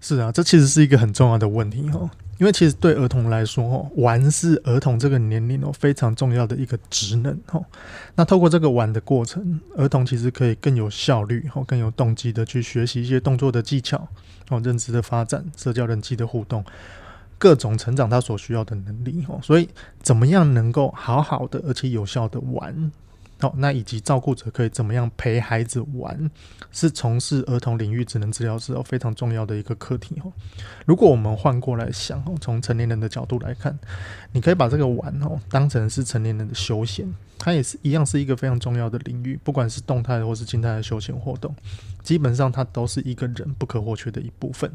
[0.00, 2.08] 是啊，这其实是一个很重要的问题哦。
[2.38, 7.62] 因为其实对儿童来说哦，玩是儿童这个年龄哦非常重要的一个职能哦。
[8.14, 14.08] 那透过这个玩的过程，儿童其实可以更有效率哦，更有动机的去学习一些动作的技巧
[14.48, 16.64] 哦，认知的发展、社交人际的互动。
[17.36, 19.68] 各种成长他所需要的能力哦，所以
[20.02, 22.90] 怎么样能够好好的而且有效的玩
[23.40, 26.30] 哦，那以及照顾者可以怎么样陪孩子玩，
[26.70, 30.32] 是从事儿童领域职能治疗师哦非常重要的一个课题哦。
[30.84, 33.78] 如果我们换过来想哦，从成年人的角度来看，
[34.32, 37.06] 你可以把这个玩哦当成是成年人的休闲，
[37.38, 41.54] 它也是一样是一个非常重要的领域，不管是动态或是静态的休闲活动，
[42.02, 44.70] 基本上它都是一个人不可或缺的一部分。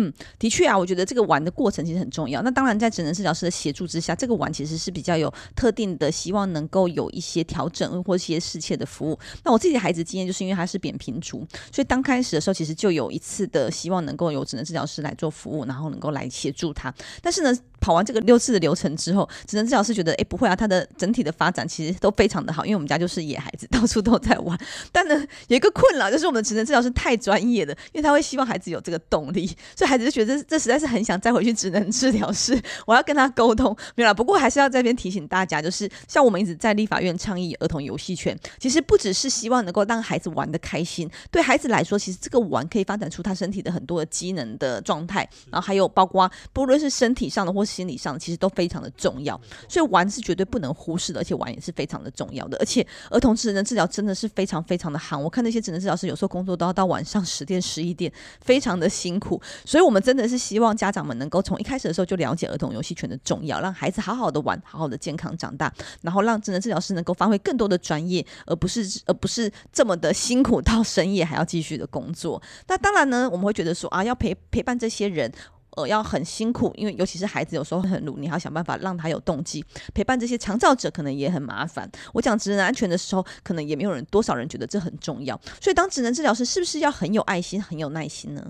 [0.00, 2.40] 嗯，的确啊，我觉得这个玩的过程其实很重要。
[2.42, 9.18] 那当然，在职能治疗师的协助之下，这个玩其实是比较有特定的，希望能够有一些调整或一些适切的服务。
[9.44, 16.94] 那我自己的孩子经验就是因为他是扁平足，所以刚开始的时候其实就有一次的希望能够有职能治疗师来做服务，然后能够来协助他。
[17.20, 24.56] 但是呢，跑完这个六次的流程之后，职能治疗师觉得，哎，不会啊，他的整体的发展其实都非常的好，因为我们家就是野孩子，到处都在玩。
[24.92, 29.87] 但呢，有一个困扰就是我们的职能治疗师太专业了，因为他会希望孩子有这个动力，所以。
[29.88, 34.12] 孩子就觉得这实在是很想再回去只能治疗室， 我要跟他沟通，没有啦。
[34.12, 49.40] 不过还是要在这边提醒大家，就是像我们一直在立法院倡议儿童游戏权，其实不只是希望能够让孩子玩得开心，对孩子来说，其实这个玩可以发展出他身体的很多的机能的状态，然后还有包括不论是身体上的或心理上，其实都非常的重要。
[49.68, 52.58] 所以玩是绝对不能忽视的，而且玩也是非常的重要的。
[52.58, 59.40] 而且儿童智能治疗真的是非常非常的夯，我看那些智能治疗师有时候工作都要到晚上十点十一点，非常的辛苦。
[59.64, 72.42] 所以，所以我们真的是希望家长们能够从一开始的时候就了解儿童游戏权的重要，让孩子好好的玩，好好的健康长大，然后让智能治疗师能够发挥更多的专业，而不是而不是这么的辛苦到深夜还要继续的工作。
[72.66, 75.32] 那当然呢，我们会觉得说啊，要陪陪伴这些人，
[75.76, 79.64] 呃，要很辛苦，因为尤其是孩子有时候很努，你还要想办法让他有动机。
[79.94, 81.88] 陪伴这些长照者可能也很麻烦。
[82.12, 85.40] 我讲职能安全的时候，可能也没有人多少人觉得这很重要。
[85.62, 88.42] 所以，当职能治疗师是不是要很有爱心、很有耐心呢？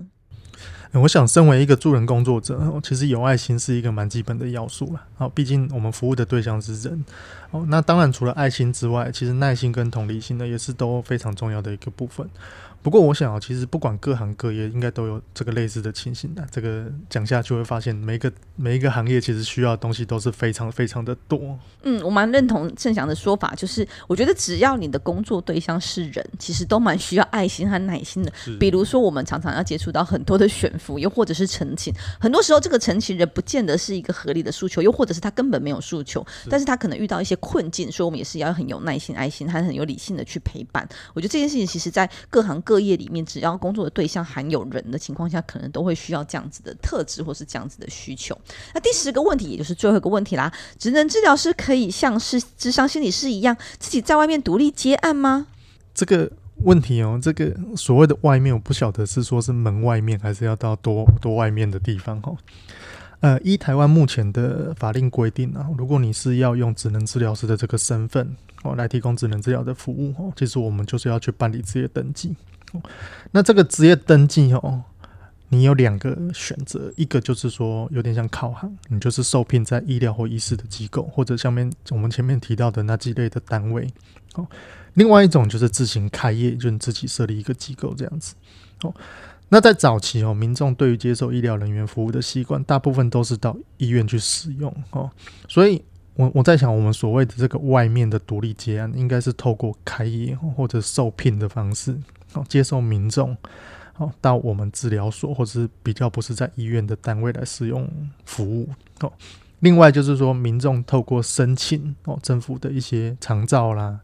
[0.93, 5.01] 我想，身为一个助人工作者，其实有爱心是一个蛮基本的要素了。
[5.17, 7.05] 好，毕竟我们服务的对象是人。
[7.51, 12.27] 哦，那当然，除了爱心之外，其实耐心跟同理心呢，也是都非常重要的一个部分。
[12.81, 16.47] 不过，我想啊，其实不管各行各业，应该都有这个类似的情形的。
[16.49, 21.59] 这个讲下去会发现，每一个每一个行业其实需要的东西都是非常非常的多。
[21.83, 28.31] 嗯，我蛮认同盛祥的说法，就是我觉得只要你的工作对象是人，其实都蛮需要爱心和耐心的。
[28.57, 40.87] 比如说，我们常常要接触到很多的选服，又或者是陈情，很多时候这个陈情人不见得是一个合理的诉求，又或者是他根本没有诉求，但是他可能遇到一些困境，所以我们也是要很有耐心、爱心，还很有理性的去陪伴。
[41.13, 48.37] 我觉得这件事情，其实在各行各业里面，只要工作的对象含有人的情况下，可能都会需要这样子的特质，或是这样子的需求。
[48.73, 55.47] 那第十个问题，也就是最后一个问题啦：职能治疗师可以像是智商心理师一样，自己在外面独立接案吗？
[55.93, 56.31] 这个
[56.63, 62.37] 问题哦，这个所谓的外面，我不晓得是说是门外面，还是要到多多外面的地方哦。
[63.21, 72.35] 呃，依台湾目前的法令规定啊，如果你是要用职能治疗师的这个身份哦来提供职能治疗的服务哦，其实我们就是要去办理职业登记。
[72.71, 72.81] 哦
[73.31, 74.83] 那这个职业登记哦，
[75.49, 83.91] 你有两个选择，一个就是说有点像考行，你就是受聘在医疗或医师的机构，或者下面我们前面提到的那几类的单位
[84.35, 84.47] 哦。
[84.93, 88.33] 另外一种就是自行开业，就你自己设立一个机构这样子
[88.83, 88.93] 哦。
[89.49, 95.09] 那在早期哦，民众对于接受医疗人员服务的习惯，大部分都是到医院去使用哦。
[95.47, 95.83] 所以
[96.13, 101.97] 我我在想，我们所谓的这个外面的独立接案，应该是透过开业或者受聘的方式
[102.33, 103.35] 哦，接受民众
[103.97, 107.89] 哦到我们治疗所，或者是比较不是在医院的单位来使用
[108.25, 109.11] 服务哦。
[109.61, 113.99] 另外就是说，民众透过申请哦，政府的一些长照啦，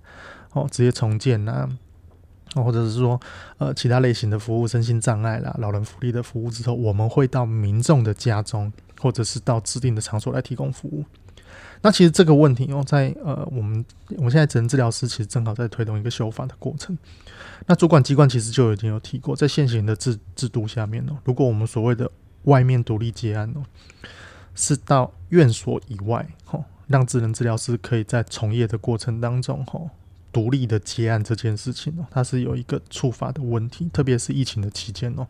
[0.54, 1.70] 哦，职业重建啦。
[2.64, 3.20] 或者是说，
[3.58, 11.04] 呃，其他类型的服务，身心障碍啦、老人福利的服务之后，我们会到民众的家中，或者是到指定的场所来提供服务。
[11.82, 13.86] 那其实这个问题哦，在呃，我们
[14.18, 16.98] 我们现在职能治疗师其实正好在推动一个修法的过程。
[17.68, 22.10] 那主管机关其实就已经有提过，在现行的制制度下面哦，如果我们所谓的
[22.44, 23.62] 外面独立接案哦，
[24.56, 29.90] 是到院所以外哦，让智能治疗师可以在从业的过程当中哦，
[30.36, 35.26] 独立的接案这件事情哦，它是有一个触发的问题，特别是疫情的期间哦，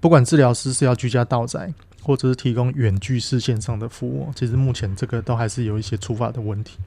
[0.00, 1.72] 不管治疗师是要居家到宅。
[2.02, 6.78] 或者是提供远距视线上的服务，其实目前这个都还是有一些触发的问题。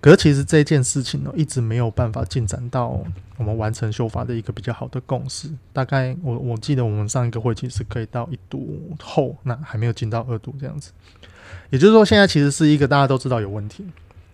[0.00, 3.00] 可是其实这件事情呢，一直没有办法进展到
[3.36, 5.48] 我们完成修法的一个比较好的共识。
[5.72, 10.90] 大概我我记得我们上一个会期是可以到一读后，那还没有进到二读这样子。
[11.70, 13.86] 也就是说，现在其实是一个大家都知道有问题，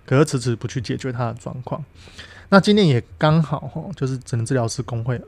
[0.06, 1.84] 可是迟迟不去解决它的状况。
[2.50, 5.20] 那今年也刚好哈，就是整个治疗师工会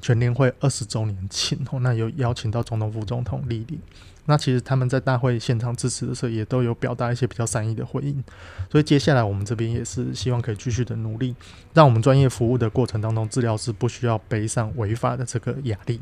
[0.00, 3.78] 全年会二十周年庆哦，那有邀请到总统、副总统莅临。
[4.26, 8.22] 那其实他们在大会现场支持的时候，也都有表达一些比较善意的回应。
[8.70, 11.34] 所以接下来我们这边也是希望可以继续的努力，
[11.72, 16.00] 让我们专业服务的过程当中，治疗师不需要背上违法的这个压力。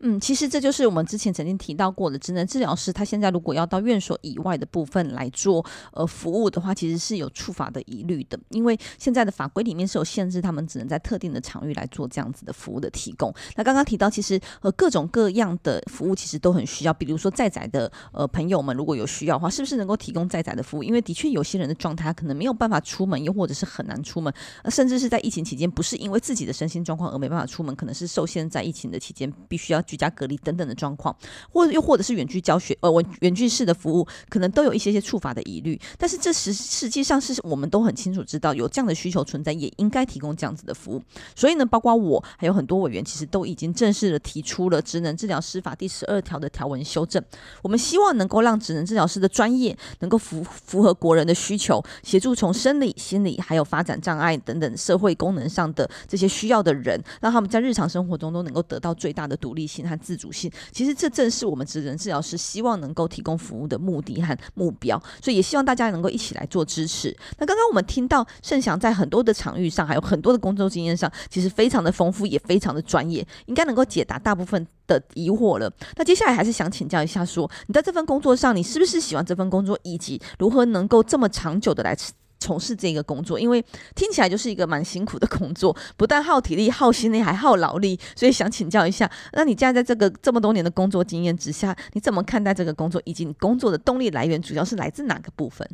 [0.00, 13.34] 嗯，其实这就是我们之前曾经提到过的，职能治疗师他现在如果要到院所以外的部分来做呃服务的话，其实是有触法的疑虑的，因为现在的法规里面是有限制，他们只能在特定的场域来做这样子的服务的提供。
[13.56, 20.82] 那刚刚提到，其实呃各种各样的服务其实都很需要，比如说在的呃朋友们如果有需要的话，是不是能够提供在宅的服务？
[20.82, 24.32] 因为的确有些人的状态可能没有办法出门，又或者是很难出门，
[24.70, 31.14] 甚至是在疫情期间不是因为自己的身心状况而没办法出门，可能是受限在疫情的期间必须要居家隔离等等的状况，
[31.50, 35.80] 或又或者是远距教学，呃，远距式的服务，可能都有一些些触法的疑虑。
[35.96, 41.02] 但是这实实际上是我们都很清楚知道有这样的需求存在，也应该提供这样子的服务。
[41.34, 47.22] 所以呢，包括我还有很多委员，其实都已经正式的提出了《职能治疗师法》第十二条的条文修正。
[47.62, 60.18] 我们希望能够让职能治疗师的专业能够符符合国人的需求，协助从生理、心理还有发展障碍等等社会功能上的这些需要的人，让他们在日常生活中都能够得到最大的独立性和自。
[60.18, 67.16] 主性，其实这正是我们职能治疗师希望能够提供服务的目的和目标，所以也希望大家能够一起来做支持。
[67.38, 75.72] 那刚刚我们听到盛祥在很多的场域上，还有很多的工作经验上，其实非常的丰富，也非常的专业，应该能够解答大部分的疑惑了。
[75.94, 81.96] 那接下来还是想请教一下说，你在这份工作上，你是不是喜欢这份工作，以及如何能够这么长久的来
[82.40, 83.64] 从事这个工作，因为
[83.94, 87.98] 听起来就是一个蛮辛苦的工作，不但耗体力、耗心力，还耗劳力。
[88.14, 95.68] 所以想请教一下，那你现在在这个这么多年的工作经验之下，你怎么看待这个工作，以及你工作的动力来源主要是来自哪个部分？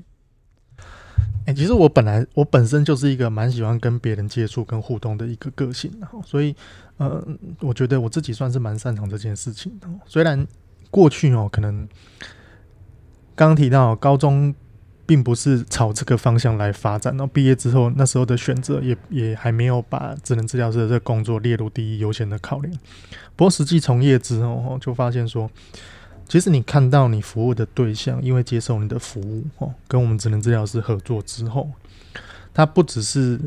[1.47, 5.91] 哎、其实我本来我本身就是一个蛮喜欢跟别人接触、跟互动的一个个性，
[6.25, 6.55] 所以
[6.97, 7.25] 呃，
[7.61, 9.89] 我觉得我自己算是蛮擅长这件事情的。
[10.07, 10.47] 虽然
[10.91, 11.89] 过去哦，可能
[13.35, 14.55] 刚提到高中。
[15.07, 17.13] 并不是朝这个方向来发展。
[17.13, 22.75] 然后毕业之后，那时候的选择也也还没有把智能治疗师的这工作列入第一优先的考量。
[23.37, 25.51] 不过实际从业之后，就发现说，
[26.35, 31.71] 其实你看到你服务的对象，因为接受你的服务，哦，跟我们职能治疗师合作之后，
[32.53, 33.39] 他不只是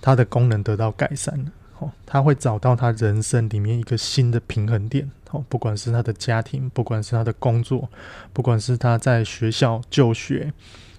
[0.00, 5.10] 他的功能得到改善了，哦，他会找到他人生里面一个新的平衡点。
[5.30, 7.86] 哦，不管是他的家庭，不管是他的工作，
[8.32, 10.50] 不管是他在学校就学，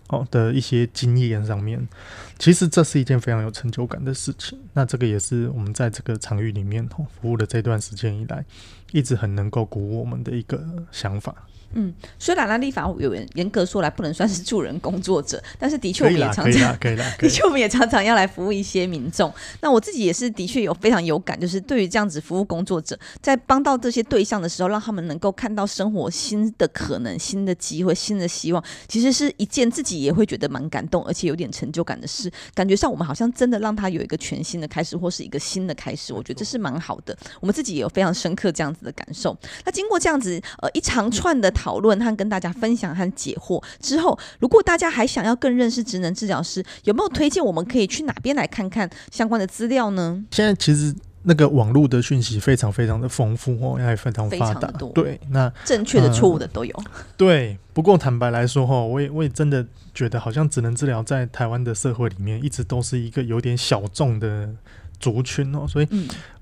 [0.07, 1.87] 哦的一些经验上面，
[2.39, 4.59] 其实这是一件非常有成就感的事情。
[4.73, 8.45] 那这个也是我们在这个场域里面哦服务的这段时间以来，
[8.91, 11.35] 一直很能够鼓舞我们的一个想法。
[11.73, 16.77] 嗯，虽然呢，立法委员严格说来不能算是助人工作者，但是的确我们也常常，
[17.19, 19.31] 的确我们也常常要来服务一些民众。
[19.61, 32.31] 那我自己也是的确有非常有感，就是对于这样子服务工作者，在帮到这些对象的时候，让他们能够看到生活新的可能、新的机会、新的希望，其实是一件自己也会觉得蛮感动，而且有点成就感的事。
[32.55, 36.13] 感觉上我们好像真的让他有一个全新的开始，或是一个新的开始。
[36.13, 37.15] 我觉得这是蛮好的。
[37.41, 39.37] 我们自己也有非常深刻这样子的感受。
[39.65, 41.51] 那经过这样子呃一长串的。
[41.57, 50.23] 讨论和跟大家分享和解惑之后，如果大家还想要更认识职能治疗师，有没有推荐我们可以去哪边来看看相关的资料呢？
[50.29, 50.93] 现在其实
[51.23, 54.71] 那个网络的讯息非常非常的丰富哦，也非常发达。
[54.93, 56.73] 对，那正确的、错误的都有。
[56.77, 56.85] 呃、
[57.17, 64.49] 对，不过坦白来说哈，我也我也真的觉得，好像职能治疗在台湾的社会里面，一直都是一个有点小众的。
[64.99, 65.87] 族群哦，所以，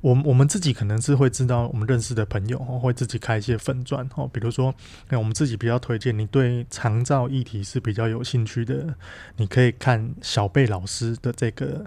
[0.02, 4.74] 我我们自己可能是会知道，我们认识的朋友哦，会自己开一些粉钻哦，比如说，
[5.10, 8.96] 那我们自己比较推荐，你对长照议题是比较有兴趣的，
[9.38, 11.86] 你可以看小贝老师的这个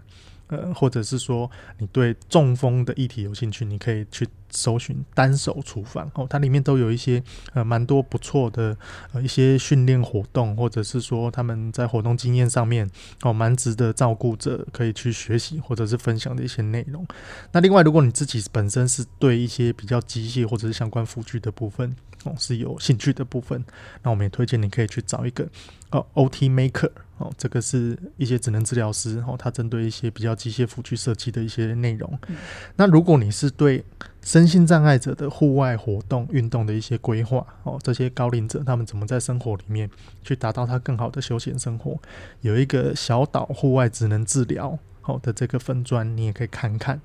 [0.48, 7.22] 呃，或者是说你对中风的议题有兴趣，你可以去搜寻单手厨房哦，它里面都有一些
[7.52, 8.76] 呃蛮多不错的
[9.12, 12.90] 呃一些训练活动，或者是说他们在活动经验上面
[13.22, 17.06] 哦蛮值得照顾者可以去学习或者是分享的一些内容。
[17.52, 21.94] 那另外，如果你自己本身是对一些比较机械或者是相关辅具的部分
[22.24, 23.62] 哦是有兴趣的部分，
[24.02, 25.46] 那我们也推荐你可以去找一个
[25.90, 26.90] 哦 OT Maker。
[27.18, 32.18] 哦，这个是一些职能治疗师哦，他针对一些比较机械辅具设计的一些内容。
[32.28, 32.36] 嗯。
[32.76, 33.84] 那如果你是对
[34.22, 39.90] 身心障碍者的户外活动运动的一些规划哦，这些高龄者他们怎么在生活里面
[40.22, 41.98] 去达到他更好的休闲生活，
[42.40, 47.00] 有一个小岛户外职能治疗好的这个分专，你也可以看看。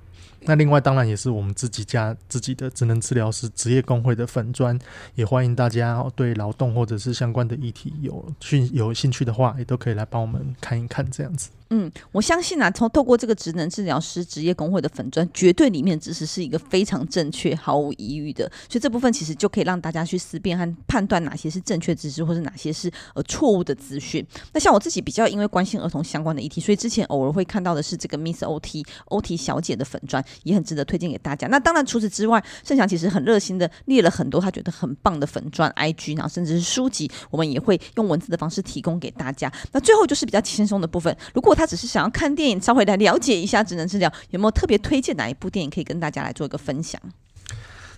[0.45, 4.77] 那另外当然也是我们自己家自己的职能治疗师职业工会的粉砖，
[5.15, 11.49] 也欢迎大家，对劳动或者是相关的议题有兴有兴趣的话，也都可以来帮我们看一看这样子。
[11.75, 18.47] 嗯，我相信啊，从透过这个职能治疗师职业工会的粉砖，绝对里面知识是一个非常正确、毫无疑虑的。
[18.69, 24.23] 所以这部分其实就可以让大家去思辨和判断哪些是正确知识，或是哪些是呃错误的资讯。
[24.53, 31.47] 那像我自己比较因为关心儿童相关的议题，所以之前偶尔会看到的是这个 Miss OT OT 小姐的粉砖，也很值得推荐给大家。
[31.47, 39.51] 那当然除此之外，盛祥其实很热心的列了很多他觉得很棒的粉砖 IG，然后甚至是书籍，我们也会用文字的方式提供给大家。
[39.71, 47.01] 那最后就是比较轻松的部分，如果他他只是想要看电影，稍微来了解一下职能治疗，有没有特别推荐哪一部电影可以跟大家来做一个分享？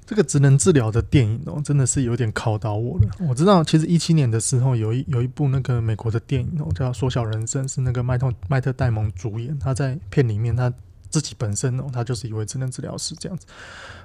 [0.05, 3.09] 这个职能治疗的电影哦，真的是有点考倒我了。
[3.27, 9.57] 我知道，其实一七年的时候有一有一部那个美国的电影哦，叫《缩小人生》，是那个麦特麦特戴蒙主演。
[9.57, 10.71] 他在片里面他
[11.09, 13.47] 自己本身哦，他就是一位职能治疗师这样子。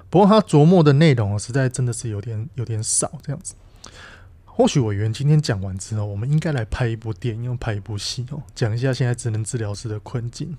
[0.09, 3.53] 不过他琢磨的内容哦，实在真的是有点有点少这样子。
[4.53, 10.55] 或许委员今天讲完之后，我们应该来拍一部电影，拍一部戏哦，讲一下现在职能治疗师的困境。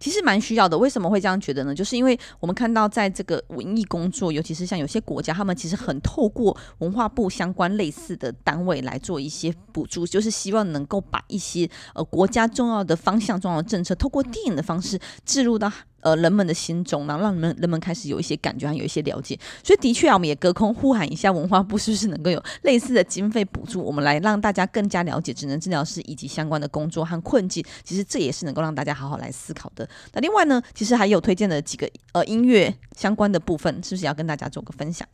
[0.00, 0.76] 其实蛮需要的。
[0.76, 1.72] 为什么会这样觉得呢？
[1.72, 15.70] 就是因为我们看到，在这个文艺工作，尤其是像有些国家，他们其实很透过文化部相关类似的单位来做一些补助，就是希望能够把一些呃国家重要的方向、重要的政策，透过电影的方式置入到。
[16.02, 19.38] 呃，人们的心中，然后让人们人们开始有一些感觉，还有一些了解。
[19.64, 27.64] 所以，的确啊，我们也隔空呼喊一下文化部，是不是能够有类似的经费补助，我们来让大家更加了解职能治疗师以及相关的工作和困境。
[27.84, 29.88] 其实这也是能够让大家好好来思考的。
[30.12, 35.06] 那另外呢，其实还有推荐的几个呃音乐相关的部分，是不是要跟大家做个分享？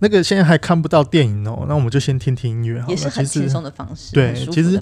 [0.00, 4.80] 那个现在还看不到电影哦，那我们就先听听音乐好了，也是很轻松的方式，对，其实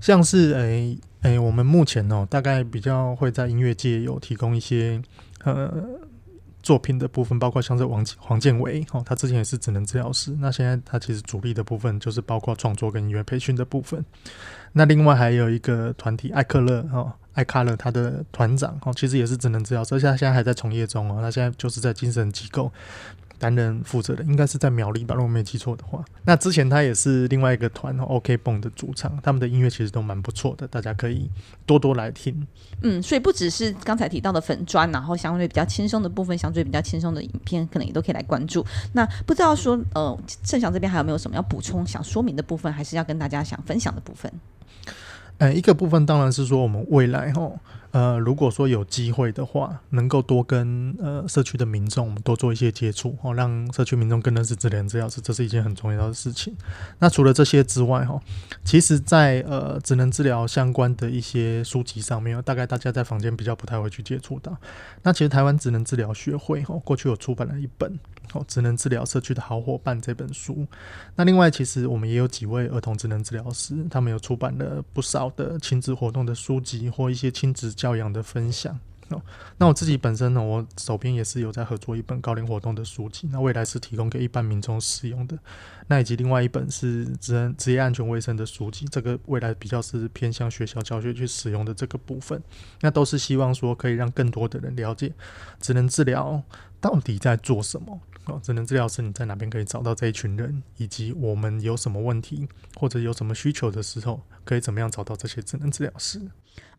[0.00, 5.02] 像是诶诶，我们目前哦，大概比较会在音乐界有提供一些
[5.44, 5.72] 呃
[6.62, 14.04] 作品的部分，包括像是王黄建伟哦，他之前也是职能治疗师，那现在他其实主力的部分就是包括创作跟音乐培训的部分。
[14.72, 22.70] 那另外还有一个团体艾克勒哦，艾卡勒他的团长哦，其实也是职能治疗师，而且他现在还在从业中哦，他现在就是在精神机构。
[23.38, 26.04] 担任负责的应该是在苗栗吧，如果没记错的话。
[26.24, 31.30] 那之前他也是另外一个团 OK 蹦的主唱，他们的音乐其实都蛮不错的，大家可以
[31.64, 32.46] 多多来听。
[32.82, 38.64] 嗯，所以不只是刚才提到的粉砖，然后相对比较轻松的部分，相对比较轻松的影片，可能也都可以来关注。
[38.92, 44.32] 那不知道说，呃，盛祥这边还有没有什么要补充、想说明的部分，还是要跟大家想分享的部分？
[45.38, 47.50] 呃，一个部分当然是说我们未来哈。
[47.90, 56.54] 呃，如果说有机会的话，能够多跟呃社区的民众多做一些接触哦，让社区民众更认识职能治疗师，这是一件很重要的事情。
[56.98, 58.20] 那除了这些之外，哈，
[58.64, 64.56] 其实在呃职能治疗相关的一些书籍上面，大概大家在坊间比较不太会去接触到。
[65.02, 67.98] 那其实台湾职能治疗学会哈，过去有出版了一本。
[68.34, 70.66] 哦，职能治疗社区的好伙伴这本书。
[71.16, 78.78] 那另外，其实我们也有几位儿童职能治疗师，他们有出版了不少的亲子活动的书籍或一些亲子教教养的分享。
[79.08, 79.22] 哦，
[79.56, 85.38] 那我自己本身呢，我手边也是有在合作一本高龄活动的书籍，那未来是提供给一般民众使用的。
[85.86, 92.38] 那以及另外一本是职职业安全卫生的书籍，这个未来比较是偏向学校教学去使用的这个部分。
[92.82, 95.10] 那都是希望说可以让更多的人了解
[95.58, 96.42] 职能治疗
[96.78, 97.98] 到底在做什么。
[98.26, 106.20] 哦，职能治疗师你在哪边可以找到这一群人，以及我们有什么问题或者有什么需求的时候，可以怎么样找到这些职能治疗师？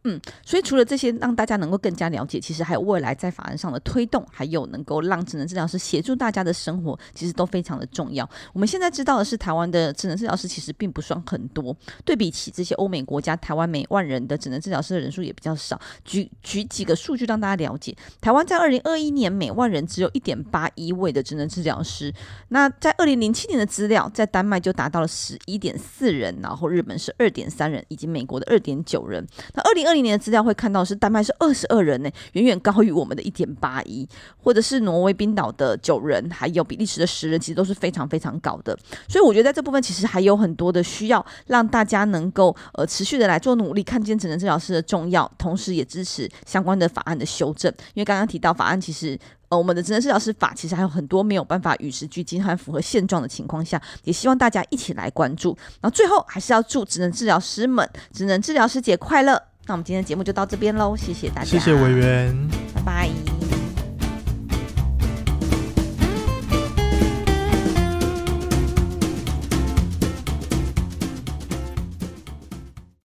[0.05, 8.27] 嗯，所以除了这些，让大家能够更加了解，其实还有未来在法案上的推动，还有能够让智能治疗师协助大家的生活，其实都非常的重要。
[8.53, 11.75] 我们现在知道的是，台湾的智能治疗师其实并不算很多，
[12.05, 15.79] 对比起这些欧美国家，台湾每万人的智能治疗师的人数也比较少。
[16.05, 22.13] 举举几个数据让大家了解，台湾在二零二一年每万人只有一点八一位的智能治疗师，
[22.47, 29.27] 那在二零零七年的资料，在丹麦就达到了十一点四人，然后日本是二点三人，以及美国的二点九人。
[29.53, 34.07] 那二零二零年的资料会看到是丹麦是二十二人呢，远远高于我们的一点八一，
[34.41, 38.75] 或者是挪威、冰岛的九人，还有比利时的十人，其实都是非常非常高的。
[39.07, 47.71] 所以我觉得在这部分其实还有很多的需要，让大家能够呃持续的来做努力，看见职能治疗师的重要，同时也支持相关的法案的修正。
[47.93, 49.15] 因为刚刚提到法案，其实
[49.49, 55.55] 呃我们的职能治疗师法其实还有很多没有办法与时俱进和符合现状的情况下，也希望大家一起来关注。
[55.79, 59.39] 然后最后还是要祝职能治疗师们职能治疗师节快乐。
[59.69, 62.35] 那我们今天的节目就到这边喽，谢谢大家，谢谢委员，
[62.73, 63.28] 拜拜。